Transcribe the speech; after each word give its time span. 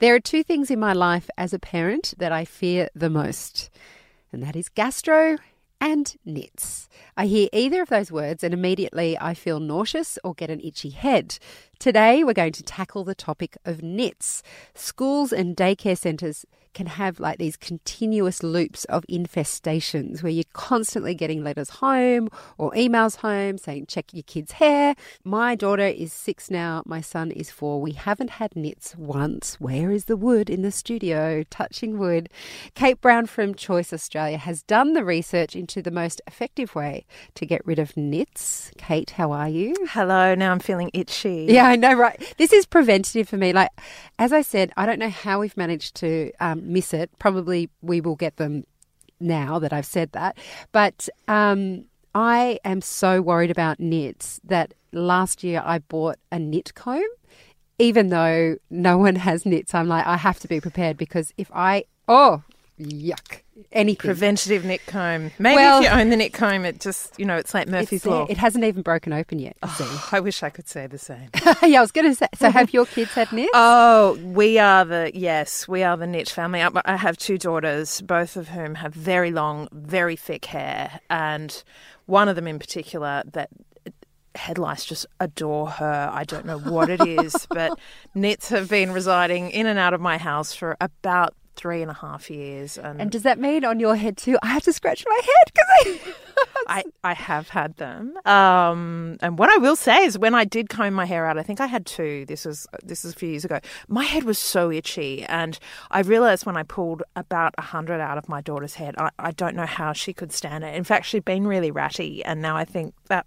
There 0.00 0.14
are 0.14 0.20
two 0.20 0.42
things 0.42 0.70
in 0.70 0.80
my 0.80 0.94
life 0.94 1.28
as 1.36 1.52
a 1.52 1.58
parent 1.58 2.14
that 2.16 2.32
I 2.32 2.46
fear 2.46 2.88
the 2.94 3.10
most, 3.10 3.68
and 4.32 4.42
that 4.42 4.56
is 4.56 4.70
gastro 4.70 5.36
and 5.78 6.16
nits. 6.24 6.88
I 7.20 7.26
hear 7.26 7.50
either 7.52 7.82
of 7.82 7.90
those 7.90 8.10
words 8.10 8.42
and 8.42 8.54
immediately 8.54 9.14
I 9.20 9.34
feel 9.34 9.60
nauseous 9.60 10.18
or 10.24 10.32
get 10.32 10.48
an 10.48 10.62
itchy 10.62 10.88
head. 10.88 11.38
Today, 11.78 12.24
we're 12.24 12.32
going 12.32 12.52
to 12.52 12.62
tackle 12.62 13.04
the 13.04 13.14
topic 13.14 13.58
of 13.66 13.82
nits. 13.82 14.42
Schools 14.74 15.30
and 15.30 15.54
daycare 15.54 15.98
centres 15.98 16.46
can 16.72 16.86
have 16.86 17.18
like 17.18 17.38
these 17.38 17.56
continuous 17.56 18.42
loops 18.42 18.84
of 18.86 19.04
infestations 19.08 20.22
where 20.22 20.30
you're 20.30 20.44
constantly 20.52 21.14
getting 21.14 21.42
letters 21.42 21.70
home 21.70 22.28
or 22.58 22.70
emails 22.72 23.16
home 23.16 23.58
saying, 23.58 23.86
check 23.86 24.12
your 24.12 24.22
kid's 24.22 24.52
hair. 24.52 24.94
My 25.24 25.54
daughter 25.54 25.86
is 25.86 26.12
six 26.12 26.50
now, 26.50 26.82
my 26.86 27.00
son 27.00 27.30
is 27.30 27.50
four. 27.50 27.80
We 27.80 27.92
haven't 27.92 28.30
had 28.30 28.54
nits 28.54 28.96
once. 28.96 29.60
Where 29.60 29.90
is 29.90 30.04
the 30.04 30.16
wood 30.16 30.48
in 30.48 30.62
the 30.62 30.70
studio? 30.70 31.42
Touching 31.50 31.98
wood. 31.98 32.28
Kate 32.74 33.00
Browne 33.00 33.26
from 33.26 33.54
Choice 33.54 33.92
Australia 33.92 34.38
has 34.38 34.62
done 34.62 34.92
the 34.92 35.04
research 35.04 35.56
into 35.56 35.82
the 35.82 35.90
most 35.90 36.20
effective 36.26 36.74
way 36.74 37.04
to 37.34 37.46
get 37.46 37.64
rid 37.66 37.78
of 37.78 37.96
nits. 37.96 38.70
Kate, 38.78 39.10
how 39.10 39.32
are 39.32 39.48
you? 39.48 39.74
Hello, 39.90 40.34
now 40.34 40.52
I'm 40.52 40.58
feeling 40.60 40.90
itchy. 40.94 41.46
Yeah, 41.48 41.66
I 41.66 41.76
know, 41.76 41.94
right? 41.94 42.34
This 42.38 42.52
is 42.52 42.66
preventative 42.66 43.28
for 43.28 43.36
me. 43.36 43.52
Like, 43.52 43.70
as 44.18 44.32
I 44.32 44.42
said, 44.42 44.72
I 44.76 44.86
don't 44.86 44.98
know 44.98 45.10
how 45.10 45.40
we've 45.40 45.56
managed 45.56 45.96
to 45.96 46.32
um, 46.40 46.72
miss 46.72 46.92
it. 46.94 47.10
Probably 47.18 47.70
we 47.82 48.00
will 48.00 48.16
get 48.16 48.36
them 48.36 48.64
now 49.20 49.58
that 49.58 49.72
I've 49.72 49.86
said 49.86 50.12
that. 50.12 50.38
But 50.72 51.08
um, 51.28 51.84
I 52.14 52.58
am 52.64 52.80
so 52.80 53.20
worried 53.20 53.50
about 53.50 53.78
nits 53.78 54.40
that 54.44 54.74
last 54.92 55.44
year 55.44 55.62
I 55.64 55.78
bought 55.78 56.18
a 56.32 56.38
nit 56.38 56.74
comb. 56.74 57.02
Even 57.78 58.08
though 58.08 58.56
no 58.68 58.98
one 58.98 59.16
has 59.16 59.46
nits, 59.46 59.74
I'm 59.74 59.88
like, 59.88 60.06
I 60.06 60.16
have 60.16 60.38
to 60.40 60.48
be 60.48 60.60
prepared 60.60 60.96
because 60.96 61.32
if 61.38 61.50
I, 61.52 61.84
oh, 62.08 62.42
yuck, 62.80 63.42
anything. 63.72 63.96
Preventative 64.08 64.64
nit 64.64 64.84
comb. 64.86 65.30
Maybe 65.38 65.56
Well- 65.56 65.78
if 65.78 65.84
you 65.84 65.90
own 65.90 66.10
the 66.10 66.16
nit 66.16 66.32
comb, 66.32 66.64
it 66.64 66.80
just, 66.80 67.18
you 67.18 67.24
know, 67.24 67.36
it's 67.36 67.54
like 67.54 67.68
Murphy's 67.68 68.04
It's. 68.04 68.06
Law. 68.06 68.26
It 68.28 68.36
hasn't 68.36 68.64
even 68.64 68.82
broken 68.82 69.12
open 69.12 69.38
yet. 69.38 69.56
Oh, 69.62 70.08
I 70.12 70.20
wish 70.20 70.42
I 70.42 70.50
could 70.50 70.68
say 70.68 70.86
the 70.86 70.98
same. 70.98 71.28
yeah, 71.62 71.78
I 71.78 71.80
was 71.80 71.92
going 71.92 72.08
to 72.08 72.14
say. 72.14 72.26
So, 72.34 72.50
have 72.50 72.72
your 72.72 72.86
kids 72.86 73.12
had 73.12 73.32
nits? 73.32 73.50
Oh, 73.54 74.18
we 74.24 74.58
are 74.58 74.84
the, 74.84 75.10
yes, 75.14 75.68
we 75.68 75.82
are 75.82 75.96
the 75.96 76.06
nit 76.06 76.28
family. 76.28 76.62
I, 76.62 76.70
I 76.84 76.96
have 76.96 77.16
two 77.16 77.38
daughters, 77.38 78.00
both 78.00 78.36
of 78.36 78.48
whom 78.48 78.76
have 78.76 78.94
very 78.94 79.30
long, 79.30 79.68
very 79.72 80.16
thick 80.16 80.46
hair. 80.46 81.00
And 81.10 81.62
one 82.06 82.28
of 82.28 82.36
them 82.36 82.46
in 82.46 82.58
particular 82.58 83.22
that 83.32 83.50
head 84.36 84.58
lice 84.58 84.84
just 84.84 85.06
adore 85.18 85.68
her. 85.68 86.08
I 86.12 86.24
don't 86.24 86.46
know 86.46 86.58
what 86.58 86.88
it 86.88 87.04
is, 87.06 87.46
but 87.50 87.78
nits 88.14 88.48
have 88.50 88.68
been 88.68 88.92
residing 88.92 89.50
in 89.50 89.66
and 89.66 89.78
out 89.78 89.92
of 89.92 90.00
my 90.00 90.18
house 90.18 90.54
for 90.54 90.76
about 90.80 91.34
three 91.60 91.82
and 91.82 91.90
a 91.90 91.94
half 91.94 92.30
years. 92.30 92.78
And, 92.78 93.02
and 93.02 93.10
does 93.10 93.22
that 93.24 93.38
mean 93.38 93.66
on 93.66 93.78
your 93.80 93.94
head 93.94 94.16
too? 94.16 94.38
I 94.42 94.46
have 94.46 94.62
to 94.62 94.72
scratch 94.72 95.04
my 95.06 95.20
head 95.22 95.52
because 95.52 96.14
I, 96.66 96.84
I 97.04 97.12
have 97.12 97.50
had 97.50 97.76
them. 97.76 98.16
Um, 98.30 99.18
and 99.20 99.38
what 99.38 99.50
I 99.50 99.56
will 99.56 99.74
say 99.74 100.04
is 100.04 100.16
when 100.16 100.34
I 100.34 100.44
did 100.44 100.68
comb 100.68 100.94
my 100.94 101.04
hair 101.04 101.26
out, 101.26 101.36
I 101.36 101.42
think 101.42 101.60
I 101.60 101.66
had 101.66 101.84
two. 101.84 102.24
This 102.26 102.44
was 102.44 102.66
this 102.82 103.02
was 103.02 103.12
a 103.12 103.16
few 103.16 103.28
years 103.28 103.44
ago. 103.44 103.58
My 103.88 104.04
head 104.04 104.22
was 104.22 104.38
so 104.38 104.70
itchy, 104.70 105.24
and 105.24 105.58
I 105.90 106.00
realized 106.00 106.46
when 106.46 106.56
I 106.56 106.62
pulled 106.62 107.02
about 107.16 107.54
a 107.58 107.62
hundred 107.62 108.00
out 108.00 108.18
of 108.18 108.28
my 108.28 108.40
daughter's 108.40 108.74
head, 108.74 108.94
I, 108.98 109.10
I 109.18 109.32
don't 109.32 109.56
know 109.56 109.66
how 109.66 109.92
she 109.92 110.12
could 110.12 110.32
stand 110.32 110.62
it. 110.62 110.74
In 110.74 110.84
fact, 110.84 111.06
she'd 111.06 111.24
been 111.24 111.46
really 111.46 111.72
ratty, 111.72 112.24
and 112.24 112.40
now 112.40 112.56
I 112.56 112.64
think 112.64 112.94
that 113.08 113.26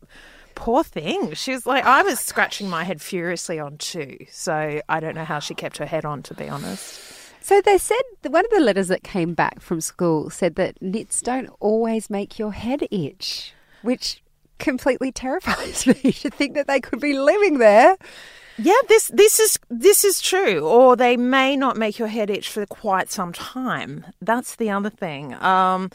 poor 0.56 0.84
thing. 0.84 1.34
She 1.34 1.52
was 1.52 1.66
like, 1.66 1.84
I 1.84 2.02
was 2.04 2.20
scratching 2.20 2.70
my 2.70 2.84
head 2.84 3.02
furiously 3.02 3.60
on 3.60 3.78
too. 3.78 4.18
So 4.32 4.82
I 4.88 5.00
don't 5.00 5.16
know 5.16 5.26
how 5.26 5.40
she 5.40 5.54
kept 5.54 5.78
her 5.78 5.86
head 5.86 6.06
on, 6.06 6.24
to 6.24 6.34
be 6.34 6.48
honest. 6.48 7.23
So 7.44 7.60
they 7.60 7.78
said 7.78 8.02
one 8.24 8.46
of 8.46 8.52
the 8.52 8.62
letters 8.62 8.88
that 8.88 9.04
came 9.04 9.34
back 9.34 9.60
from 9.60 9.82
school 9.82 10.30
said 10.30 10.56
that 10.56 10.82
nits 10.82 11.22
don't 11.22 11.50
always 11.60 12.10
make 12.10 12.40
your 12.40 12.54
head 12.54 12.88
itch, 12.90 13.54
which 13.82 14.24
completely 14.60 15.12
terrifies 15.12 15.86
me 16.04 16.14
to 16.14 16.30
think 16.30 16.54
that 16.56 16.68
they 16.68 16.80
could 16.80 17.02
be 17.02 17.20
living 17.20 17.58
there. 17.58 17.98
Yeah, 18.58 18.78
this 18.88 19.10
this 19.10 19.42
is 19.42 19.60
this 19.70 20.06
is 20.06 20.22
true. 20.22 20.62
Or 20.62 20.96
they 20.96 21.18
may 21.18 21.58
not 21.58 21.76
make 21.76 22.00
your 22.00 22.08
head 22.08 22.30
itch 22.30 22.50
for 22.50 22.66
quite 22.66 23.12
some 23.12 23.34
time. 23.34 24.06
That's 24.22 24.56
the 24.56 24.70
other 24.70 24.90
thing. 24.90 25.34
Um, 25.34 25.90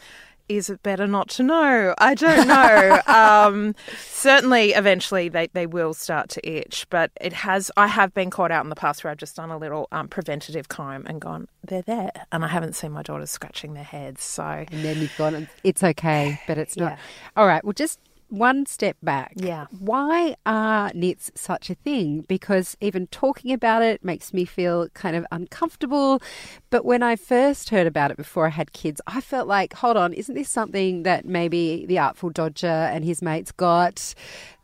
is 0.49 0.69
it 0.69 0.83
better 0.83 1.07
not 1.07 1.29
to 1.29 1.43
know? 1.43 1.93
I 1.99 2.15
don't 2.15 2.47
know. 2.47 3.01
um, 3.07 3.75
certainly, 3.99 4.71
eventually 4.71 5.29
they, 5.29 5.47
they 5.53 5.67
will 5.67 5.93
start 5.93 6.29
to 6.31 6.49
itch, 6.49 6.87
but 6.89 7.11
it 7.21 7.31
has. 7.31 7.71
I 7.77 7.87
have 7.87 8.13
been 8.13 8.29
caught 8.29 8.51
out 8.51 8.65
in 8.65 8.69
the 8.69 8.75
past 8.75 9.03
where 9.03 9.11
I've 9.11 9.17
just 9.17 9.35
done 9.35 9.51
a 9.51 9.57
little 9.57 9.87
um, 9.91 10.07
preventative 10.07 10.67
comb 10.67 11.05
and 11.05 11.21
gone, 11.21 11.47
they're 11.63 11.83
there, 11.83 12.11
and 12.31 12.43
I 12.43 12.47
haven't 12.47 12.73
seen 12.73 12.91
my 12.91 13.03
daughters 13.03 13.29
scratching 13.29 13.75
their 13.75 13.83
heads. 13.83 14.23
So 14.23 14.43
And 14.43 14.83
then 14.83 14.97
you've 14.97 15.15
gone, 15.17 15.47
it's 15.63 15.83
okay, 15.83 16.41
but 16.47 16.57
it's 16.57 16.75
not. 16.75 16.93
Yeah. 16.93 16.97
All 17.37 17.47
right, 17.47 17.63
well, 17.63 17.73
just 17.73 17.99
one 18.29 18.65
step 18.65 18.97
back. 19.01 19.33
Yeah. 19.35 19.67
Why 19.77 20.35
are 20.45 20.91
nits 20.93 21.31
such 21.35 21.69
a 21.69 21.75
thing? 21.75 22.21
Because 22.21 22.77
even 22.81 23.07
talking 23.07 23.51
about 23.51 23.81
it 23.81 24.03
makes 24.03 24.33
me 24.33 24.45
feel 24.45 24.89
kind 24.89 25.15
of 25.15 25.25
uncomfortable. 25.31 26.21
But 26.69 26.85
when 26.85 27.03
I 27.03 27.15
first 27.15 27.69
heard 27.69 27.87
about 27.87 28.11
it 28.11 28.17
before 28.17 28.45
I 28.45 28.49
had 28.49 28.71
kids, 28.73 29.01
I 29.07 29.21
felt 29.21 29.47
like, 29.47 29.73
hold 29.73 29.97
on, 29.97 30.13
isn't 30.13 30.35
this 30.35 30.49
something 30.49 31.03
that 31.03 31.25
maybe 31.25 31.85
the 31.85 31.99
Artful 31.99 32.29
Dodger 32.29 32.67
and 32.67 33.03
his 33.03 33.21
mates 33.21 33.51
got? 33.51 34.13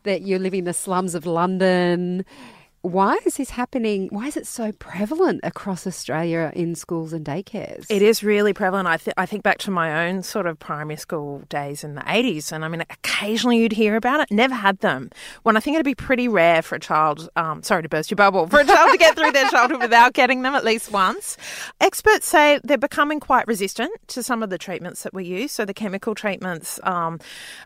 That 0.04 0.22
you're 0.22 0.38
living 0.38 0.60
in 0.60 0.64
the 0.64 0.72
slums 0.72 1.14
of 1.14 1.26
London? 1.26 2.24
Why 2.86 3.18
is 3.26 3.36
this 3.36 3.50
happening? 3.50 4.06
Why 4.12 4.28
is 4.28 4.36
it 4.36 4.46
so 4.46 4.70
prevalent 4.70 5.40
across 5.42 5.88
Australia 5.88 6.52
in 6.54 6.76
schools 6.76 7.12
and 7.12 7.26
daycares? 7.26 7.84
It 7.90 8.00
is 8.00 8.22
really 8.22 8.52
prevalent. 8.52 8.86
I, 8.86 8.96
th- 8.96 9.14
I 9.16 9.26
think 9.26 9.42
back 9.42 9.58
to 9.58 9.72
my 9.72 10.06
own 10.06 10.22
sort 10.22 10.46
of 10.46 10.56
primary 10.60 10.96
school 10.96 11.42
days 11.48 11.82
in 11.82 11.96
the 11.96 12.02
80s, 12.02 12.52
and 12.52 12.64
I 12.64 12.68
mean, 12.68 12.82
occasionally 12.82 13.58
you'd 13.58 13.72
hear 13.72 13.96
about 13.96 14.20
it. 14.20 14.30
Never 14.30 14.54
had 14.54 14.78
them. 14.78 15.10
When 15.42 15.56
I 15.56 15.60
think 15.60 15.74
it'd 15.74 15.84
be 15.84 15.96
pretty 15.96 16.28
rare 16.28 16.62
for 16.62 16.76
a 16.76 16.78
child, 16.80 17.28
um, 17.34 17.60
sorry 17.64 17.82
to 17.82 17.88
burst 17.88 18.08
your 18.08 18.16
bubble, 18.16 18.46
for 18.46 18.60
a 18.60 18.64
child 18.64 18.92
to 18.92 18.98
get 18.98 19.16
through 19.16 19.32
their 19.32 19.50
childhood 19.50 19.82
without 19.82 20.12
getting 20.12 20.42
them 20.42 20.54
at 20.54 20.64
least 20.64 20.92
once. 20.92 21.36
Experts 21.80 22.28
say 22.28 22.60
they're 22.62 22.78
becoming 22.78 23.18
quite 23.18 23.48
resistant 23.48 23.90
to 24.06 24.22
some 24.22 24.44
of 24.44 24.50
the 24.50 24.58
treatments 24.58 25.02
that 25.02 25.12
we 25.12 25.24
use. 25.24 25.50
So 25.50 25.64
the 25.64 25.74
chemical 25.74 26.14
treatments 26.14 26.78
um, 26.84 27.18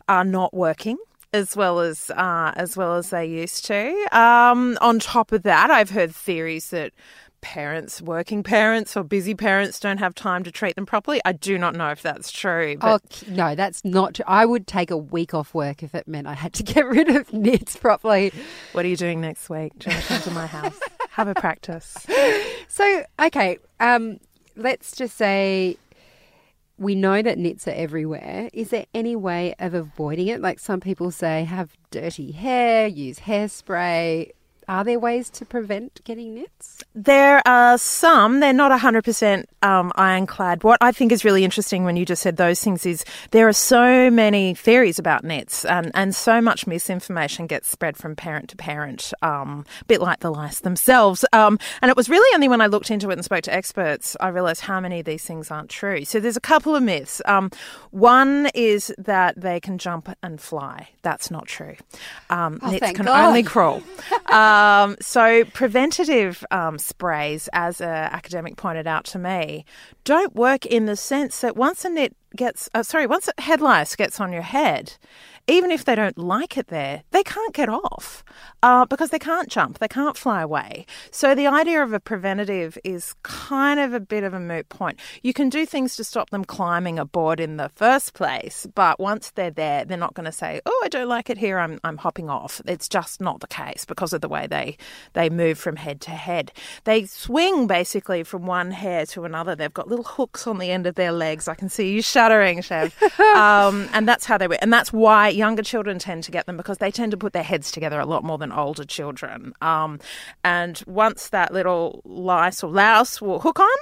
are 0.08 0.25
not 0.25 0.54
working 0.54 0.97
as 1.32 1.56
well 1.56 1.80
as 1.80 2.10
uh, 2.10 2.52
as 2.56 2.76
well 2.76 2.96
as 2.96 3.10
they 3.10 3.26
used 3.26 3.64
to. 3.66 3.91
Um, 4.12 4.78
on 4.80 4.98
top 4.98 5.32
of 5.32 5.42
that, 5.44 5.70
I've 5.70 5.91
heard 5.91 6.14
theories 6.14 6.70
that 6.70 6.92
parents, 7.42 8.02
working 8.02 8.42
parents 8.42 8.96
or 8.96 9.02
busy 9.02 9.34
parents, 9.34 9.80
don't 9.80 9.96
have 9.98 10.14
time 10.14 10.42
to 10.44 10.50
treat 10.50 10.74
them 10.76 10.84
properly. 10.84 11.20
I 11.24 11.32
do 11.32 11.56
not 11.56 11.74
know 11.74 11.90
if 11.90 12.02
that's 12.02 12.30
true. 12.30 12.76
But 12.78 13.22
Oh 13.26 13.32
no, 13.32 13.54
that's 13.54 13.82
not. 13.84 14.14
True. 14.14 14.24
I 14.28 14.44
would 14.44 14.66
take 14.66 14.90
a 14.90 14.96
week 14.96 15.32
off 15.32 15.54
work 15.54 15.82
if 15.82 15.94
it 15.94 16.06
meant 16.06 16.26
I 16.26 16.34
had 16.34 16.52
to 16.54 16.62
get 16.74 16.84
rid 16.86 17.08
of 17.08 17.32
nits 17.32 17.76
properly. 17.76 18.32
what 18.72 18.84
are 18.84 18.88
you 18.88 18.96
doing 18.96 19.20
next 19.20 19.48
week? 19.48 19.72
Do 19.78 19.88
you 19.90 19.96
want 19.96 20.04
to 20.06 20.12
come 20.12 20.22
to 20.22 20.30
my 20.32 20.46
house? 20.46 20.78
Have 21.10 21.28
a 21.28 21.34
practice. 21.34 21.96
So 22.72 23.04
okay, 23.20 23.58
um, 23.81 24.20
let's 24.55 24.94
just 24.94 25.16
say 25.16 25.76
we 26.81 26.94
know 26.94 27.21
that 27.21 27.37
nits 27.37 27.69
are 27.69 27.73
everywhere. 27.73 28.49
Is 28.55 28.71
there 28.71 28.87
any 28.94 29.15
way 29.15 29.55
of 29.59 29.75
avoiding 29.75 30.29
it? 30.29 30.41
Like 30.41 30.59
some 30.59 30.81
people 30.81 31.11
say, 31.11 31.44
have 31.44 31.77
dirty 31.91 32.32
hair, 32.32 32.87
use 32.87 33.21
hairspray. 33.21 34.31
Are 34.70 34.84
there 34.84 35.00
ways 35.00 35.28
to 35.31 35.44
prevent 35.44 36.00
getting 36.05 36.32
nits? 36.37 36.84
There 36.94 37.43
are 37.44 37.76
some, 37.76 38.38
they're 38.38 38.52
not 38.52 38.70
100% 38.70 39.44
um, 39.62 39.90
ironclad. 39.96 40.62
What 40.62 40.78
I 40.81 40.93
think 40.93 41.11
is 41.11 41.25
really 41.25 41.43
interesting 41.43 41.82
when 41.82 41.96
you 41.96 42.06
just 42.06 42.22
said 42.22 42.37
those 42.37 42.62
things 42.62 42.87
is 42.87 43.05
there 43.32 43.49
are 43.49 43.52
so 43.52 44.11
many 44.11 44.55
theories 44.55 45.00
about 45.00 45.25
nets 45.25 45.64
and, 45.64 45.90
and 45.94 46.14
so 46.14 46.40
much 46.40 46.69
misinformation 46.69 47.49
gets 47.49 47.69
spread 47.69 47.96
from 47.96 48.14
parent 48.14 48.49
to 48.50 48.56
parent, 48.56 49.12
um, 49.22 49.67
a 49.81 49.84
bit 49.87 50.00
like 50.00 50.20
the 50.20 50.31
lice 50.31 50.61
themselves. 50.61 51.25
Um, 51.32 51.58
and 51.82 51.90
it 51.90 51.96
was 51.96 52.08
really 52.08 52.32
only 52.37 52.46
when 52.46 52.61
I 52.61 52.69
looked 52.69 52.93
into 52.93 53.11
it 53.11 53.14
and 53.14 53.25
spoke 53.25 53.43
to 53.43 53.52
experts, 53.52 54.17
I 54.20 54.28
realised 54.28 54.61
how 54.61 54.78
many 54.78 55.00
of 55.00 55.05
these 55.05 55.25
things 55.25 55.50
aren't 55.50 55.70
true. 55.70 56.05
So 56.05 56.20
there's 56.20 56.37
a 56.37 56.40
couple 56.40 56.76
of 56.76 56.82
myths. 56.84 57.20
Um, 57.25 57.50
one 57.90 58.50
is 58.55 58.94
that 58.99 59.40
they 59.40 59.58
can 59.58 59.78
jump 59.78 60.17
and 60.22 60.40
fly. 60.40 60.90
That's 61.02 61.28
not 61.28 61.46
true. 61.46 61.75
Um, 62.31 62.61
Oh, 62.62 62.70
nets 62.70 62.93
can 62.93 63.06
God. 63.06 63.26
only 63.26 63.43
crawl. 63.43 63.82
Um, 64.26 64.38
Um, 64.60 64.96
so 65.00 65.44
preventative 65.54 66.44
um, 66.50 66.78
sprays, 66.78 67.48
as 67.54 67.80
an 67.80 67.88
academic 67.88 68.56
pointed 68.56 68.86
out 68.86 69.06
to 69.06 69.18
me, 69.18 69.64
don't 70.04 70.34
work 70.34 70.66
in 70.66 70.84
the 70.84 70.96
sense 70.96 71.40
that 71.40 71.56
once 71.56 71.82
a 71.86 71.88
nit 71.88 72.14
gets, 72.37 72.69
uh, 72.75 72.82
sorry, 72.82 73.06
once 73.06 73.29
head 73.38 73.61
lice 73.61 73.97
gets 73.97 74.21
on 74.21 74.32
your 74.32 74.43
head, 74.43 74.94
even 75.47 75.71
if 75.71 75.85
they 75.85 75.94
don't 75.94 76.17
like 76.17 76.56
it 76.56 76.69
there, 76.69 77.03
they 77.11 77.23
can't 77.25 77.53
get 77.55 77.69
off 77.69 78.25
uh, 78.62 78.85
because 78.85 79.11
they 79.11 79.19
can't 79.19 79.49
jump, 79.49 79.79
they 79.79 79.88
can't 79.88 80.17
fly 80.17 80.43
away. 80.43 80.87
So 81.11 81.35
the 81.35 81.47
idea 81.47 81.82
of 81.82 81.93
a 81.93 81.99
preventative 81.99 82.79
is 82.85 83.15
kind 83.23 83.81
of 83.81 83.93
a 83.93 84.00
bit 84.00 84.23
of 84.23 84.32
a 84.32 84.41
moot 84.41 84.69
point. 84.69 84.99
You 85.23 85.32
can 85.32 85.49
do 85.49 85.67
things 85.67 85.97
to 85.97 86.05
stop 86.05 86.31
them 86.31 86.44
climbing 86.44 86.99
aboard 86.99 87.41
in 87.41 87.56
the 87.56 87.69
first 87.69 88.15
place, 88.15 88.67
but 88.75 89.00
once 89.00 89.31
they're 89.31 89.50
there, 89.50 89.85
they're 89.85 89.97
not 89.97 90.15
going 90.15 90.27
to 90.27 90.32
say, 90.32 90.61
"Oh, 90.67 90.82
I 90.85 90.88
don't 90.88 91.09
like 91.09 91.31
it 91.31 91.38
here. 91.38 91.59
I'm 91.59 91.81
I'm 91.82 91.97
hopping 91.97 92.31
off." 92.31 92.61
It's 92.67 92.88
just 92.88 93.21
not 93.21 93.41
the 93.41 93.47
case 93.47 93.85
because 93.85 94.12
of 94.12 94.21
the 94.21 94.29
way 94.29 94.47
they 94.47 94.77
they 95.15 95.31
move 95.31 95.59
from 95.59 95.77
head 95.77 96.00
to 96.03 96.11
head. 96.11 96.53
They 96.85 97.06
swing 97.06 97.67
basically 97.67 98.23
from 98.23 98.47
one 98.47 98.71
hair 98.71 99.06
to 99.06 99.25
another. 99.25 99.56
They've 99.56 99.73
got 99.73 99.88
little 99.88 100.05
hooks 100.05 100.47
on 100.47 100.59
the 100.59 100.71
end 100.71 100.87
of 100.87 100.94
their 100.94 101.12
legs. 101.12 101.49
I 101.49 101.55
can 101.55 101.69
see 101.69 101.93
you 101.93 102.03
shuddering, 102.20 102.61
Chev. 102.61 102.94
um, 103.20 103.88
and 103.93 104.06
that's 104.06 104.25
how 104.25 104.37
they 104.37 104.49
work. 104.49 104.58
And 104.61 104.72
that's 104.72 104.93
why 104.93 105.28
younger 105.28 105.62
children 105.62 105.99
tend 105.99 106.25
to 106.25 106.31
get 106.31 106.46
them 106.46 106.56
because 106.56 106.78
they 106.78 106.90
tend 106.90 107.12
to 107.12 107.17
put 107.17 107.32
their 107.32 107.43
heads 107.43 107.70
together 107.70 107.99
a 107.99 108.06
lot 108.06 108.25
more 108.25 108.38
than 108.38 108.52
older 108.52 108.84
children. 108.84 109.55
Um, 109.61 110.00
and 110.44 110.82
once 110.87 111.31
that 111.31 111.52
little 111.52 112.02
lice 112.05 112.62
or 112.62 112.70
louse 112.70 113.20
will 113.20 113.40
hook 113.40 113.61
on, 113.61 113.78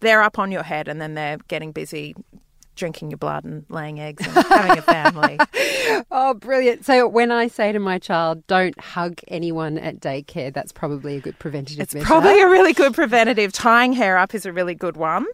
they're 0.00 0.22
up 0.22 0.38
on 0.38 0.50
your 0.50 0.62
head 0.62 0.88
and 0.88 1.00
then 1.00 1.14
they're 1.14 1.38
getting 1.48 1.72
busy 1.72 2.14
drinking 2.76 3.10
your 3.10 3.18
blood 3.18 3.44
and 3.44 3.64
laying 3.68 3.98
eggs 3.98 4.24
and 4.24 4.46
having 4.46 4.78
a 4.78 4.82
family. 4.82 5.38
oh, 6.10 6.34
brilliant. 6.34 6.84
So 6.84 7.08
when 7.08 7.32
I 7.32 7.48
say 7.48 7.72
to 7.72 7.78
my 7.78 7.98
child, 7.98 8.46
don't 8.46 8.78
hug 8.78 9.20
anyone 9.28 9.78
at 9.78 9.98
daycare, 9.98 10.52
that's 10.52 10.72
probably 10.72 11.16
a 11.16 11.20
good 11.20 11.38
preventative 11.38 11.80
it's 11.80 11.94
measure. 11.94 12.06
probably 12.06 12.40
a 12.40 12.48
really 12.48 12.74
good 12.74 12.94
preventative. 12.94 13.52
Tying 13.52 13.94
hair 13.94 14.18
up 14.18 14.34
is 14.34 14.46
a 14.46 14.52
really 14.52 14.74
good 14.74 14.96
one. 14.96 15.26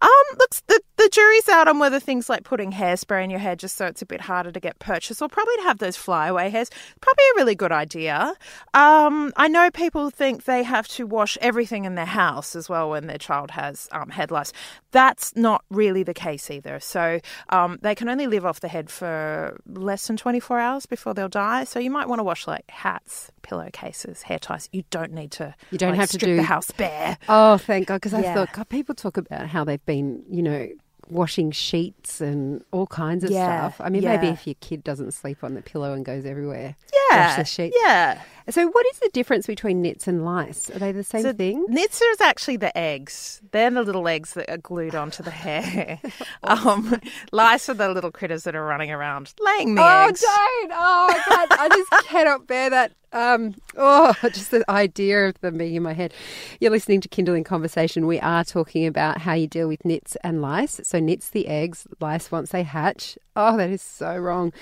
Um, 0.00 0.10
looks 0.38 0.62
the, 0.68 0.80
the 1.00 1.08
jury's 1.08 1.48
out 1.48 1.66
on 1.66 1.78
whether 1.78 1.98
things 1.98 2.28
like 2.28 2.44
putting 2.44 2.72
hairspray 2.72 3.24
in 3.24 3.30
your 3.30 3.38
hair 3.40 3.56
just 3.56 3.76
so 3.76 3.86
it's 3.86 4.02
a 4.02 4.06
bit 4.06 4.20
harder 4.20 4.52
to 4.52 4.60
get 4.60 4.78
purchased 4.78 5.22
or 5.22 5.28
probably 5.28 5.56
to 5.56 5.62
have 5.62 5.78
those 5.78 5.96
flyaway 5.96 6.50
hairs, 6.50 6.68
probably 7.00 7.24
a 7.32 7.36
really 7.36 7.54
good 7.54 7.72
idea. 7.72 8.34
Um, 8.74 9.32
I 9.36 9.48
know 9.48 9.70
people 9.70 10.10
think 10.10 10.44
they 10.44 10.62
have 10.62 10.86
to 10.88 11.06
wash 11.06 11.38
everything 11.40 11.86
in 11.86 11.94
their 11.94 12.04
house 12.04 12.54
as 12.54 12.68
well 12.68 12.90
when 12.90 13.06
their 13.06 13.18
child 13.18 13.52
has 13.52 13.88
um, 13.92 14.10
head 14.10 14.30
lice. 14.30 14.52
That's 14.90 15.34
not 15.34 15.64
really 15.70 16.02
the 16.02 16.12
case 16.12 16.50
either. 16.50 16.80
So 16.80 17.20
um, 17.48 17.78
they 17.80 17.94
can 17.94 18.08
only 18.08 18.26
live 18.26 18.44
off 18.44 18.60
the 18.60 18.68
head 18.68 18.90
for 18.90 19.58
less 19.66 20.06
than 20.06 20.18
24 20.18 20.58
hours 20.60 20.84
before 20.86 21.14
they'll 21.14 21.28
die. 21.28 21.64
So 21.64 21.78
you 21.78 21.90
might 21.90 22.08
want 22.08 22.18
to 22.18 22.24
wash 22.24 22.46
like 22.46 22.70
hats, 22.70 23.30
pillowcases, 23.42 24.22
hair 24.22 24.38
ties. 24.38 24.68
You 24.70 24.84
don't 24.90 25.12
need 25.12 25.30
to. 25.32 25.54
You 25.70 25.78
don't 25.78 25.90
like, 25.90 26.00
have 26.00 26.10
to 26.10 26.18
strip 26.18 26.28
do 26.28 26.36
the 26.36 26.42
house 26.42 26.70
bare. 26.72 27.16
Oh, 27.28 27.56
thank 27.56 27.88
God. 27.88 27.94
Because 27.96 28.12
I 28.14 28.20
Yeah. 28.20 28.34
thought, 28.34 28.52
God, 28.52 28.68
people 28.68 28.94
talk 28.94 29.16
about 29.16 29.46
how 29.48 29.64
they've 29.64 29.84
been, 29.86 30.22
you 30.28 30.42
know, 30.42 30.68
washing 31.10 31.50
sheets 31.50 32.20
and 32.20 32.62
all 32.72 32.86
kinds 32.86 33.24
of 33.24 33.30
Yeah, 33.30 33.68
stuff. 33.70 33.80
I 33.84 33.88
mean, 33.90 34.04
maybe 34.04 34.28
if 34.28 34.46
your 34.46 34.54
kid 34.60 34.84
doesn't 34.84 35.12
sleep 35.12 35.42
on 35.42 35.54
the 35.54 35.62
pillow 35.62 35.92
and 35.92 36.04
goes 36.04 36.24
everywhere, 36.24 36.76
Yeah, 37.10 37.26
wash 37.28 37.36
the 37.36 37.44
sheets. 37.44 37.76
yeah. 37.82 38.20
So, 38.48 38.66
what 38.68 38.84
is 38.86 38.98
the 38.98 39.10
difference 39.12 39.46
between 39.46 39.82
nits 39.82 40.08
and 40.08 40.24
lice? 40.24 40.70
Are 40.70 40.78
they 40.78 40.92
the 40.92 41.04
same 41.04 41.22
So 41.22 41.32
thing? 41.32 41.66
Nits 41.68 42.00
is 42.00 42.20
actually 42.20 42.56
the 42.56 42.76
eggs. 42.76 43.40
They're 43.52 43.70
the 43.70 43.82
little 43.82 44.08
eggs 44.08 44.34
that 44.34 44.50
are 44.50 44.56
glued 44.58 44.94
onto 44.94 45.22
the 45.22 45.30
hair. 45.30 46.00
um, 46.42 47.00
lice 47.32 47.68
are 47.68 47.74
the 47.74 47.88
little 47.90 48.10
critters 48.10 48.44
that 48.44 48.56
are 48.56 48.64
running 48.64 48.90
around 48.90 49.34
laying 49.40 49.74
the 49.76 49.82
Oh, 49.82 50.06
eggs. 50.08 50.20
don't! 50.20 50.72
Oh, 50.72 51.14
I, 51.28 51.46
I 51.58 51.68
just 51.68 51.90
cannot 52.08 52.46
bear 52.46 52.70
that. 52.70 52.92
Um, 53.12 53.54
oh, 53.76 54.14
just 54.22 54.50
the 54.50 54.68
idea 54.70 55.28
of 55.28 55.40
them 55.40 55.58
being 55.58 55.74
in 55.74 55.82
my 55.82 55.92
head. 55.92 56.14
You're 56.60 56.70
listening 56.70 57.00
to 57.02 57.08
Kinderling 57.08 57.44
Conversation. 57.44 58.06
We 58.06 58.20
are 58.20 58.44
talking 58.44 58.86
about 58.86 59.18
how 59.18 59.34
you 59.34 59.46
deal 59.46 59.68
with 59.68 59.84
nits 59.84 60.16
and 60.22 60.40
lice. 60.40 60.80
So, 60.84 61.00
nits 61.00 61.30
the 61.30 61.48
eggs, 61.48 61.86
lice 62.00 62.30
once 62.30 62.50
they 62.50 62.62
hatch. 62.62 63.18
Oh, 63.34 63.56
that 63.56 63.70
is 63.70 63.82
so 63.82 64.16
wrong. 64.16 64.52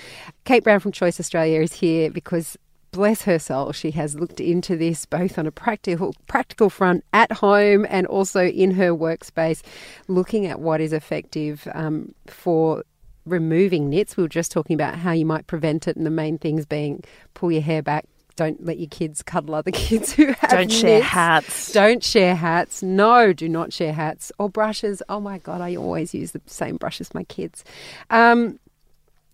Kate 0.45 0.65
Browne 0.65 0.81
from 0.81 0.93
Choice 0.93 1.21
Australia 1.21 1.61
is 1.61 1.75
here 1.75 2.11
because. 2.11 2.56
Bless 2.91 3.21
her 3.23 3.39
soul, 3.39 3.73
she 3.73 3.91
has 3.91 4.15
looked 4.15 4.41
into 4.41 4.75
this 4.75 5.05
both 5.05 5.39
on 5.39 5.47
a 5.47 5.53
practical 5.53 6.15
practical 6.27 6.71
front 6.71 7.05
at 7.12 7.31
home 7.31 7.87
and 7.91 8.06
also 8.06 8.47
in 8.47 8.71
her 8.71 8.93
workspace, 8.93 9.61
looking 10.09 10.47
at 10.47 10.59
what 10.59 10.81
is 10.81 10.95
effective 10.95 11.69
um, 11.75 12.15
for 12.27 12.83
removing 13.27 13.91
nits. 13.91 14.17
We 14.17 14.23
were 14.23 14.29
just 14.29 14.50
talking 14.50 14.73
about 14.73 14.95
how 14.95 15.12
you 15.12 15.27
might 15.27 15.47
prevent 15.47 15.87
it, 15.87 15.97
and 15.97 16.06
the 16.06 16.11
main 16.11 16.39
things 16.39 16.65
being 16.65 17.05
pull 17.35 17.53
your 17.53 17.61
hair 17.61 17.83
back. 17.83 18.06
Don't 18.38 18.64
let 18.64 18.79
your 18.79 18.88
kids 18.88 19.20
cuddle 19.20 19.56
other 19.56 19.70
kids 19.73 20.12
who 20.12 20.26
have 20.26 20.50
Don't 20.50 20.70
share 20.70 21.02
hats. 21.02 21.73
Don't 21.73 22.05
share 22.05 22.37
hats. 22.37 22.85
No, 22.85 23.32
do 23.32 23.49
not 23.49 23.73
share 23.73 23.93
hats 23.93 24.31
or 24.38 24.49
brushes. 24.49 25.02
Oh 25.08 25.19
my 25.19 25.38
god, 25.38 25.61
I 25.61 25.75
always 25.75 26.14
use 26.14 26.31
the 26.31 26.40
same 26.46 26.76
brush 26.76 27.00
as 27.00 27.12
my 27.12 27.25
kids. 27.25 27.64
Um, 28.11 28.61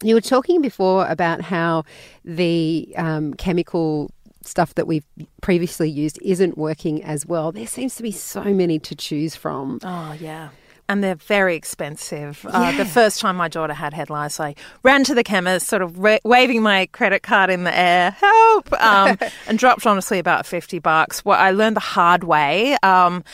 you 0.02 0.14
were 0.14 0.22
talking 0.22 0.62
before 0.62 1.06
about 1.06 1.42
how 1.42 1.84
the 2.24 2.94
um, 2.96 3.34
chemical 3.34 4.10
stuff 4.40 4.74
that 4.74 4.86
we've 4.86 5.04
previously 5.42 5.90
used 5.90 6.18
isn't 6.22 6.56
working 6.56 7.04
as 7.04 7.26
well. 7.26 7.52
There 7.52 7.66
seems 7.66 7.96
to 7.96 8.02
be 8.02 8.10
so 8.10 8.42
many 8.44 8.78
to 8.78 8.94
choose 8.94 9.36
from. 9.36 9.80
Oh, 9.82 10.16
yeah. 10.18 10.48
And 10.88 11.02
they're 11.02 11.14
very 11.14 11.56
expensive. 11.56 12.44
Uh, 12.48 12.76
the 12.76 12.84
first 12.84 13.20
time 13.20 13.36
my 13.36 13.48
daughter 13.48 13.72
had 13.72 13.94
head 13.94 14.10
lice, 14.10 14.38
I 14.38 14.54
ran 14.82 15.02
to 15.04 15.14
the 15.14 15.24
chemist, 15.24 15.66
sort 15.66 15.80
of 15.80 15.98
ra- 15.98 16.18
waving 16.24 16.60
my 16.62 16.86
credit 16.92 17.22
card 17.22 17.48
in 17.48 17.64
the 17.64 17.76
air, 17.76 18.10
help, 18.10 18.72
um, 18.74 19.18
and 19.48 19.58
dropped 19.58 19.86
honestly 19.86 20.18
about 20.18 20.44
50 20.44 20.78
bucks. 20.80 21.24
Well, 21.24 21.40
I 21.40 21.52
learned 21.52 21.76
the 21.76 21.80
hard 21.80 22.24
way. 22.24 22.76
Um, 22.82 23.24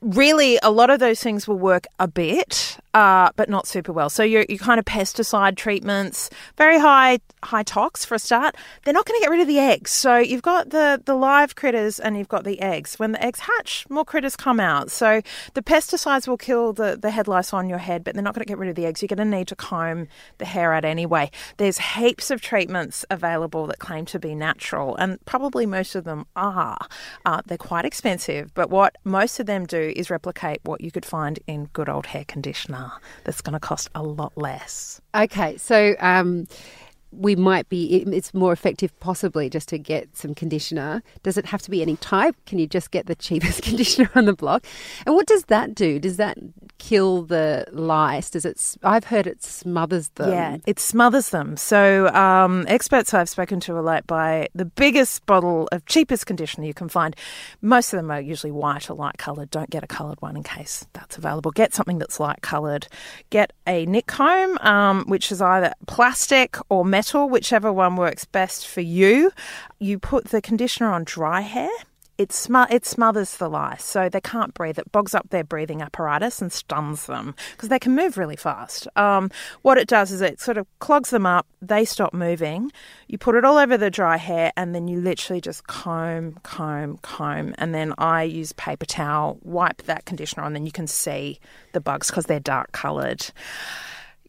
really, 0.00 0.58
a 0.62 0.70
lot 0.70 0.90
of 0.90 1.00
those 1.00 1.20
things 1.20 1.48
will 1.48 1.58
work 1.58 1.86
a 1.98 2.06
bit, 2.06 2.78
uh, 2.94 3.30
but 3.36 3.48
not 3.48 3.66
super 3.66 3.92
well. 3.92 4.10
So 4.10 4.22
your, 4.22 4.44
your 4.48 4.58
kind 4.58 4.78
of 4.78 4.84
pesticide 4.84 5.56
treatments, 5.56 6.30
very 6.56 6.78
high 6.78 7.20
high 7.44 7.62
tox 7.62 8.04
for 8.04 8.14
a 8.14 8.18
start. 8.18 8.54
They're 8.84 8.94
not 8.94 9.04
going 9.06 9.18
to 9.18 9.24
get 9.24 9.30
rid 9.30 9.40
of 9.40 9.48
the 9.48 9.58
eggs. 9.58 9.90
So 9.90 10.18
you've 10.18 10.42
got 10.42 10.70
the 10.70 11.00
the 11.04 11.14
live 11.14 11.54
critters 11.54 11.98
and 11.98 12.16
you've 12.16 12.28
got 12.28 12.44
the 12.44 12.60
eggs. 12.60 12.98
When 12.98 13.12
the 13.12 13.24
eggs 13.24 13.40
hatch, 13.40 13.86
more 13.88 14.04
critters 14.04 14.36
come 14.36 14.60
out. 14.60 14.90
So 14.90 15.22
the 15.54 15.62
pesticides 15.62 16.28
will 16.28 16.36
kill 16.36 16.72
the 16.72 16.96
the 17.00 17.10
head 17.10 17.28
lice 17.28 17.52
on 17.52 17.68
your 17.68 17.78
head, 17.78 18.04
but 18.04 18.14
they're 18.14 18.22
not 18.22 18.34
going 18.34 18.44
to 18.44 18.48
get 18.48 18.58
rid 18.58 18.68
of 18.68 18.76
the 18.76 18.86
eggs. 18.86 19.02
You're 19.02 19.08
going 19.08 19.30
to 19.30 19.36
need 19.36 19.48
to 19.48 19.56
comb 19.56 20.08
the 20.38 20.44
hair 20.44 20.72
out 20.72 20.84
anyway. 20.84 21.30
There's 21.56 21.78
heaps 21.78 22.30
of 22.30 22.40
treatments 22.40 23.04
available 23.10 23.66
that 23.66 23.78
claim 23.78 24.04
to 24.06 24.18
be 24.18 24.34
natural, 24.34 24.96
and 24.96 25.24
probably 25.24 25.66
most 25.66 25.94
of 25.94 26.04
them 26.04 26.26
are. 26.36 26.86
Uh, 27.24 27.42
they're 27.46 27.58
quite 27.58 27.84
expensive, 27.84 28.54
but 28.54 28.70
what 28.70 28.96
most 29.04 29.40
of 29.40 29.46
them 29.46 29.66
do 29.72 29.92
is 29.96 30.10
replicate 30.10 30.60
what 30.64 30.80
you 30.80 30.90
could 30.90 31.04
find 31.04 31.38
in 31.46 31.66
good 31.72 31.88
old 31.88 32.06
hair 32.06 32.24
conditioner. 32.26 32.92
That's 33.24 33.40
going 33.40 33.54
to 33.54 33.60
cost 33.60 33.88
a 33.94 34.02
lot 34.02 34.32
less. 34.36 35.00
Okay, 35.14 35.56
so 35.56 35.94
um, 36.00 36.46
we 37.12 37.36
might 37.36 37.68
be, 37.68 38.02
it's 38.12 38.34
more 38.34 38.52
effective 38.52 38.98
possibly 39.00 39.48
just 39.48 39.68
to 39.68 39.78
get 39.78 40.16
some 40.16 40.34
conditioner. 40.34 41.02
Does 41.22 41.36
it 41.36 41.46
have 41.46 41.62
to 41.62 41.70
be 41.70 41.82
any 41.82 41.96
type? 41.96 42.34
Can 42.46 42.58
you 42.58 42.66
just 42.66 42.90
get 42.90 43.06
the 43.06 43.14
cheapest 43.22 43.62
conditioner 43.62 44.10
on 44.14 44.24
the 44.24 44.32
block? 44.32 44.64
And 45.06 45.14
what 45.14 45.26
does 45.26 45.44
that 45.44 45.74
do? 45.74 45.98
Does 45.98 46.16
that 46.16 46.38
kill 46.78 47.22
the 47.22 47.66
lice? 47.72 48.30
Does 48.30 48.44
it, 48.44 48.76
I've 48.82 49.04
heard 49.04 49.26
it 49.26 49.42
smothers 49.42 50.08
them. 50.10 50.30
Yeah, 50.30 50.56
it 50.66 50.80
smothers 50.80 51.30
them. 51.30 51.56
So, 51.56 52.08
um, 52.08 52.64
experts 52.68 53.14
I've 53.14 53.28
spoken 53.28 53.60
to 53.60 53.76
are 53.76 53.82
like, 53.82 54.06
buy 54.06 54.48
the 54.54 54.64
biggest 54.64 55.26
bottle 55.26 55.68
of 55.72 55.84
cheapest 55.86 56.26
conditioner 56.26 56.66
you 56.66 56.74
can 56.74 56.88
find. 56.88 57.14
Most 57.60 57.92
of 57.92 57.98
them 57.98 58.10
are 58.10 58.20
usually 58.20 58.52
white 58.52 58.90
or 58.90 58.94
light 58.94 59.18
coloured. 59.18 59.50
Don't 59.50 59.70
get 59.70 59.84
a 59.84 59.86
coloured 59.86 60.20
one 60.20 60.36
in 60.36 60.42
case 60.42 60.86
that's 60.92 61.16
available. 61.16 61.50
Get 61.50 61.74
something 61.74 61.98
that's 61.98 62.18
light 62.18 62.42
coloured. 62.42 62.88
Get 63.30 63.52
a 63.66 63.86
Nick 63.86 64.06
comb, 64.06 64.58
um, 64.58 65.04
which 65.06 65.30
is 65.30 65.40
either 65.42 65.72
plastic 65.86 66.56
or 66.68 66.84
metal, 66.84 67.01
whichever 67.10 67.72
one 67.72 67.96
works 67.96 68.24
best 68.24 68.66
for 68.66 68.80
you. 68.80 69.32
You 69.78 69.98
put 69.98 70.26
the 70.26 70.40
conditioner 70.40 70.90
on 70.90 71.04
dry 71.04 71.40
hair 71.40 71.70
it, 72.18 72.28
smo- 72.28 72.70
it 72.70 72.84
smothers 72.84 73.36
the 73.36 73.48
lice, 73.48 73.84
so 73.84 74.08
they 74.08 74.20
can't 74.20 74.52
breathe. 74.54 74.78
It 74.78 74.92
bogs 74.92 75.14
up 75.14 75.30
their 75.30 75.44
breathing 75.44 75.80
apparatus 75.82 76.40
and 76.40 76.52
stuns 76.52 77.06
them 77.06 77.34
because 77.52 77.68
they 77.68 77.78
can 77.78 77.96
move 77.96 78.18
really 78.18 78.36
fast. 78.36 78.86
Um, 78.96 79.30
what 79.62 79.78
it 79.78 79.88
does 79.88 80.12
is 80.12 80.20
it 80.20 80.40
sort 80.40 80.58
of 80.58 80.66
clogs 80.78 81.10
them 81.10 81.26
up, 81.26 81.46
they 81.60 81.84
stop 81.84 82.12
moving. 82.12 82.70
You 83.08 83.18
put 83.18 83.34
it 83.34 83.44
all 83.44 83.56
over 83.56 83.76
the 83.76 83.90
dry 83.90 84.18
hair, 84.18 84.52
and 84.56 84.74
then 84.74 84.88
you 84.88 85.00
literally 85.00 85.40
just 85.40 85.66
comb, 85.66 86.38
comb, 86.42 86.98
comb. 86.98 87.54
And 87.58 87.74
then 87.74 87.94
I 87.98 88.24
use 88.24 88.52
paper 88.52 88.86
towel, 88.86 89.38
wipe 89.42 89.82
that 89.82 90.04
conditioner 90.04 90.42
on, 90.42 90.48
and 90.48 90.56
then 90.56 90.66
you 90.66 90.72
can 90.72 90.86
see 90.86 91.40
the 91.72 91.80
bugs 91.80 92.08
because 92.08 92.26
they're 92.26 92.40
dark 92.40 92.72
coloured. 92.72 93.26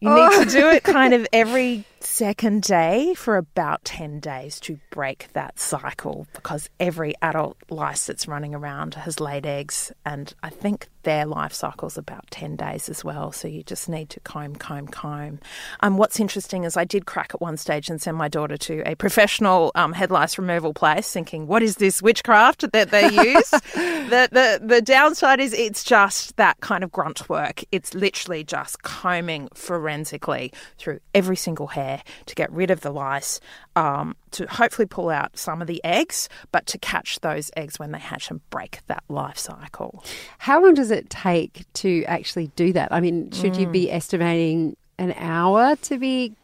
You 0.00 0.14
need 0.14 0.44
to 0.44 0.50
do 0.50 0.68
it 0.68 0.82
kind 0.82 1.14
of 1.14 1.26
every 1.32 1.84
second 2.04 2.62
day 2.62 3.14
for 3.14 3.36
about 3.36 3.84
10 3.84 4.20
days 4.20 4.60
to 4.60 4.78
break 4.90 5.28
that 5.32 5.58
cycle 5.58 6.26
because 6.32 6.68
every 6.78 7.14
adult 7.22 7.56
lice 7.70 8.06
that's 8.06 8.28
running 8.28 8.54
around 8.54 8.94
has 8.94 9.20
laid 9.20 9.46
eggs 9.46 9.92
and 10.04 10.32
I 10.42 10.50
think 10.50 10.88
their 11.04 11.26
life 11.26 11.52
cycle 11.52 11.86
is 11.86 11.96
about 11.96 12.30
10 12.30 12.56
days 12.56 12.88
as 12.88 13.04
well. 13.04 13.30
So 13.30 13.46
you 13.46 13.62
just 13.62 13.88
need 13.88 14.10
to 14.10 14.20
comb 14.20 14.56
comb 14.56 14.88
comb. 14.88 15.38
Um, 15.80 15.96
what's 15.96 16.18
interesting 16.18 16.64
is 16.64 16.76
I 16.76 16.84
did 16.84 17.06
crack 17.06 17.32
at 17.34 17.40
one 17.40 17.56
stage 17.56 17.88
and 17.88 18.00
send 18.00 18.16
my 18.16 18.28
daughter 18.28 18.56
to 18.56 18.82
a 18.88 18.94
professional 18.94 19.70
um, 19.74 19.92
head 19.92 20.10
lice 20.10 20.38
removal 20.38 20.74
place 20.74 21.10
thinking 21.10 21.46
what 21.46 21.62
is 21.62 21.76
this 21.76 22.02
witchcraft 22.02 22.72
that 22.72 22.90
they 22.90 23.08
use? 23.34 23.50
The, 23.50 24.28
the, 24.30 24.60
the 24.62 24.82
downside 24.82 25.40
is 25.40 25.52
it's 25.52 25.84
just 25.84 26.36
that 26.36 26.60
kind 26.60 26.82
of 26.82 26.90
grunt 26.90 27.28
work. 27.28 27.62
It's 27.70 27.94
literally 27.94 28.44
just 28.44 28.82
combing 28.82 29.48
forensically 29.54 30.52
through 30.78 31.00
every 31.14 31.36
single 31.36 31.68
hair 31.68 31.93
to 32.26 32.34
get 32.34 32.50
rid 32.52 32.70
of 32.70 32.80
the 32.80 32.90
lice, 32.90 33.40
um, 33.76 34.16
to 34.32 34.46
hopefully 34.46 34.86
pull 34.86 35.10
out 35.10 35.36
some 35.38 35.60
of 35.60 35.66
the 35.66 35.82
eggs, 35.84 36.28
but 36.52 36.66
to 36.66 36.78
catch 36.78 37.20
those 37.20 37.50
eggs 37.56 37.78
when 37.78 37.92
they 37.92 37.98
hatch 37.98 38.30
and 38.30 38.48
break 38.50 38.80
that 38.86 39.04
life 39.08 39.38
cycle. 39.38 40.04
How 40.38 40.62
long 40.62 40.74
does 40.74 40.90
it 40.90 41.10
take 41.10 41.64
to 41.74 42.04
actually 42.04 42.48
do 42.56 42.72
that? 42.72 42.92
I 42.92 43.00
mean, 43.00 43.30
should 43.30 43.54
mm. 43.54 43.60
you 43.60 43.66
be 43.66 43.90
estimating 43.90 44.76
an 44.98 45.12
hour 45.16 45.76
to 45.76 45.98
be 45.98 46.34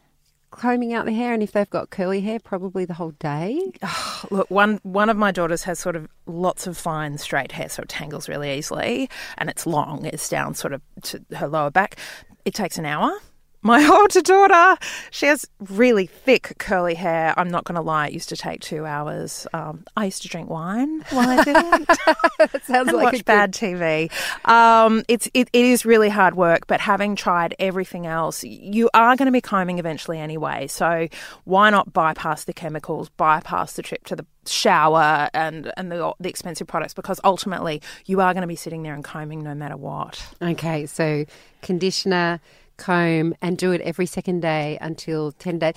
combing 0.50 0.92
out 0.92 1.06
the 1.06 1.12
hair, 1.12 1.32
and 1.32 1.42
if 1.42 1.52
they've 1.52 1.70
got 1.70 1.90
curly 1.90 2.20
hair, 2.20 2.38
probably 2.38 2.84
the 2.84 2.94
whole 2.94 3.12
day. 3.12 3.72
Oh, 3.82 4.24
look, 4.30 4.50
one 4.50 4.80
one 4.82 5.08
of 5.08 5.16
my 5.16 5.30
daughters 5.30 5.62
has 5.64 5.78
sort 5.78 5.96
of 5.96 6.08
lots 6.26 6.66
of 6.66 6.76
fine 6.76 7.18
straight 7.18 7.52
hair, 7.52 7.68
so 7.68 7.82
it 7.82 7.88
tangles 7.88 8.28
really 8.28 8.52
easily, 8.56 9.08
and 9.38 9.48
it's 9.48 9.66
long. 9.66 10.04
It's 10.04 10.28
down 10.28 10.54
sort 10.54 10.72
of 10.72 10.82
to 11.02 11.24
her 11.36 11.48
lower 11.48 11.70
back. 11.70 11.96
It 12.44 12.54
takes 12.54 12.78
an 12.78 12.86
hour 12.86 13.18
my 13.62 13.86
older 14.00 14.22
daughter, 14.22 14.78
she 15.10 15.26
has 15.26 15.46
really 15.60 16.06
thick 16.06 16.54
curly 16.58 16.94
hair. 16.94 17.34
I'm 17.36 17.48
not 17.48 17.64
going 17.64 17.76
to 17.76 17.82
lie; 17.82 18.08
it 18.08 18.12
used 18.12 18.28
to 18.30 18.36
take 18.36 18.60
two 18.60 18.86
hours. 18.86 19.46
Um, 19.52 19.84
I 19.96 20.06
used 20.06 20.22
to 20.22 20.28
drink 20.28 20.48
wine 20.48 21.04
while 21.10 21.28
I 21.28 21.44
did 21.44 21.56
it. 21.56 22.62
sounds 22.64 22.88
and 22.88 22.92
like 22.92 23.12
watch 23.12 23.24
bad 23.24 23.52
good... 23.52 23.60
TV. 23.60 24.48
Um, 24.48 25.04
it's 25.08 25.28
it, 25.34 25.50
it 25.52 25.64
is 25.64 25.84
really 25.84 26.08
hard 26.08 26.34
work, 26.34 26.66
but 26.66 26.80
having 26.80 27.16
tried 27.16 27.54
everything 27.58 28.06
else, 28.06 28.44
you 28.44 28.88
are 28.94 29.16
going 29.16 29.26
to 29.26 29.32
be 29.32 29.40
combing 29.40 29.78
eventually 29.78 30.18
anyway. 30.18 30.66
So 30.66 31.08
why 31.44 31.70
not 31.70 31.92
bypass 31.92 32.44
the 32.44 32.52
chemicals, 32.52 33.08
bypass 33.10 33.74
the 33.74 33.82
trip 33.82 34.04
to 34.06 34.16
the 34.16 34.26
shower 34.46 35.28
and 35.34 35.70
and 35.76 35.92
the 35.92 36.12
the 36.18 36.28
expensive 36.28 36.66
products 36.66 36.94
because 36.94 37.20
ultimately 37.24 37.82
you 38.06 38.20
are 38.20 38.32
going 38.32 38.42
to 38.42 38.48
be 38.48 38.56
sitting 38.56 38.82
there 38.82 38.94
and 38.94 39.04
combing 39.04 39.42
no 39.42 39.54
matter 39.54 39.76
what. 39.76 40.24
Okay, 40.40 40.86
so 40.86 41.24
conditioner 41.62 42.40
comb 42.80 43.34
and 43.40 43.56
do 43.56 43.70
it 43.70 43.80
every 43.82 44.06
second 44.06 44.40
day 44.40 44.76
until 44.80 45.32
10 45.32 45.58
days 45.58 45.74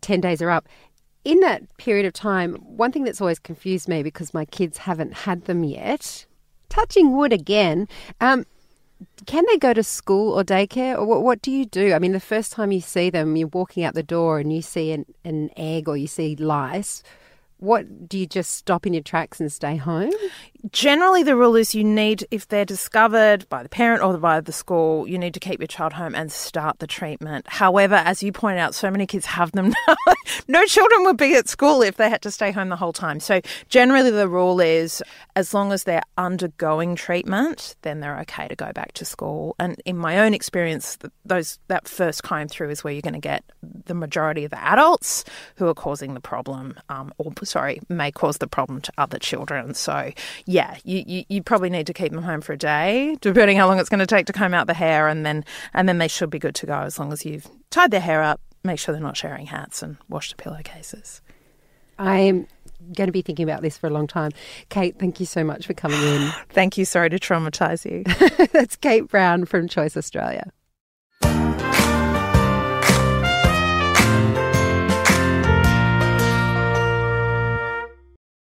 10 0.00 0.20
days 0.20 0.40
are 0.40 0.50
up. 0.50 0.68
In 1.24 1.40
that 1.40 1.76
period 1.76 2.06
of 2.06 2.12
time 2.12 2.54
one 2.54 2.92
thing 2.92 3.04
that's 3.04 3.20
always 3.20 3.38
confused 3.38 3.88
me 3.88 4.02
because 4.02 4.32
my 4.32 4.44
kids 4.46 4.78
haven't 4.78 5.12
had 5.12 5.44
them 5.44 5.64
yet 5.64 6.24
touching 6.70 7.16
wood 7.16 7.32
again 7.32 7.86
um, 8.20 8.44
can 9.26 9.44
they 9.50 9.58
go 9.58 9.72
to 9.72 9.82
school 9.82 10.32
or 10.32 10.44
daycare? 10.44 10.96
Or 10.96 11.04
what, 11.04 11.22
what 11.22 11.42
do 11.42 11.50
you 11.50 11.64
do? 11.64 11.92
I 11.94 11.98
mean 11.98 12.12
the 12.12 12.20
first 12.20 12.52
time 12.52 12.72
you 12.72 12.80
see 12.80 13.10
them 13.10 13.36
you're 13.36 13.48
walking 13.48 13.84
out 13.84 13.94
the 13.94 14.02
door 14.02 14.38
and 14.38 14.52
you 14.52 14.62
see 14.62 14.92
an, 14.92 15.06
an 15.24 15.50
egg 15.56 15.88
or 15.88 15.96
you 15.96 16.06
see 16.06 16.36
lice. 16.36 17.02
What 17.58 18.08
do 18.08 18.18
you 18.18 18.26
just 18.26 18.52
stop 18.52 18.86
in 18.86 18.92
your 18.92 19.02
tracks 19.02 19.40
and 19.40 19.52
stay 19.52 19.76
home? 19.76 20.12
Generally, 20.72 21.24
the 21.24 21.36
rule 21.36 21.56
is 21.56 21.74
you 21.74 21.84
need, 21.84 22.26
if 22.30 22.48
they're 22.48 22.64
discovered 22.64 23.46
by 23.50 23.62
the 23.62 23.68
parent 23.68 24.02
or 24.02 24.16
by 24.16 24.40
the 24.40 24.52
school, 24.52 25.06
you 25.06 25.18
need 25.18 25.34
to 25.34 25.40
keep 25.40 25.60
your 25.60 25.66
child 25.66 25.92
home 25.92 26.14
and 26.14 26.32
start 26.32 26.78
the 26.78 26.86
treatment. 26.86 27.44
However, 27.46 27.96
as 27.96 28.22
you 28.22 28.32
point 28.32 28.58
out, 28.58 28.74
so 28.74 28.90
many 28.90 29.06
kids 29.06 29.26
have 29.26 29.52
them 29.52 29.74
now. 29.88 29.96
no 30.48 30.64
children 30.64 31.04
would 31.04 31.18
be 31.18 31.34
at 31.34 31.50
school 31.50 31.82
if 31.82 31.98
they 31.98 32.08
had 32.08 32.22
to 32.22 32.30
stay 32.30 32.50
home 32.50 32.70
the 32.70 32.76
whole 32.76 32.94
time. 32.94 33.20
So, 33.20 33.42
generally, 33.68 34.10
the 34.10 34.26
rule 34.26 34.58
is 34.58 35.02
as 35.36 35.52
long 35.52 35.70
as 35.70 35.84
they're 35.84 36.02
undergoing 36.16 36.96
treatment, 36.96 37.76
then 37.82 38.00
they're 38.00 38.18
okay 38.20 38.48
to 38.48 38.56
go 38.56 38.72
back 38.72 38.92
to 38.92 39.04
school. 39.04 39.56
And 39.58 39.82
in 39.84 39.98
my 39.98 40.20
own 40.20 40.32
experience, 40.32 40.96
those 41.26 41.58
that 41.68 41.86
first 41.86 42.22
comb 42.22 42.48
through 42.48 42.70
is 42.70 42.82
where 42.82 42.94
you're 42.94 43.02
going 43.02 43.12
to 43.12 43.20
get 43.20 43.44
the 43.84 43.94
majority 43.94 44.44
of 44.44 44.50
the 44.50 44.64
adults 44.64 45.24
who 45.56 45.68
are 45.68 45.74
causing 45.74 46.14
the 46.14 46.20
problem, 46.20 46.74
um, 46.88 47.12
or 47.18 47.34
sorry, 47.42 47.80
may 47.90 48.10
cause 48.10 48.38
the 48.38 48.46
problem 48.46 48.80
to 48.80 48.92
other 48.96 49.18
children. 49.18 49.74
So, 49.74 50.10
yeah, 50.54 50.76
you, 50.84 51.02
you, 51.04 51.24
you 51.28 51.42
probably 51.42 51.68
need 51.68 51.88
to 51.88 51.92
keep 51.92 52.12
them 52.12 52.22
home 52.22 52.40
for 52.40 52.52
a 52.52 52.56
day, 52.56 53.16
depending 53.20 53.56
on 53.56 53.62
how 53.62 53.66
long 53.66 53.80
it's 53.80 53.88
going 53.88 53.98
to 53.98 54.06
take 54.06 54.26
to 54.26 54.32
comb 54.32 54.54
out 54.54 54.68
the 54.68 54.74
hair, 54.74 55.08
and 55.08 55.26
then 55.26 55.44
and 55.74 55.88
then 55.88 55.98
they 55.98 56.06
should 56.06 56.30
be 56.30 56.38
good 56.38 56.54
to 56.54 56.66
go 56.66 56.78
as 56.78 56.96
long 56.96 57.12
as 57.12 57.24
you've 57.24 57.48
tied 57.70 57.90
their 57.90 58.00
hair 58.00 58.22
up, 58.22 58.40
make 58.62 58.78
sure 58.78 58.92
they're 58.92 59.02
not 59.02 59.16
sharing 59.16 59.46
hats, 59.46 59.82
and 59.82 59.96
washed 60.08 60.36
the 60.36 60.40
pillowcases. 60.40 61.20
I'm 61.98 62.46
going 62.94 63.08
to 63.08 63.12
be 63.12 63.22
thinking 63.22 63.42
about 63.42 63.62
this 63.62 63.76
for 63.76 63.88
a 63.88 63.90
long 63.90 64.06
time. 64.06 64.30
Kate, 64.68 64.96
thank 64.96 65.18
you 65.18 65.26
so 65.26 65.42
much 65.42 65.66
for 65.66 65.74
coming 65.74 66.00
in. 66.00 66.30
thank 66.50 66.78
you. 66.78 66.84
Sorry 66.84 67.10
to 67.10 67.18
traumatise 67.18 67.84
you. 67.84 68.04
That's 68.52 68.76
Kate 68.76 69.08
Browne 69.08 69.46
from 69.46 69.66
Choice 69.66 69.96
Australia. 69.96 70.52